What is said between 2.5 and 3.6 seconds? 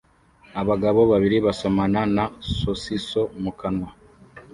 sosiso mu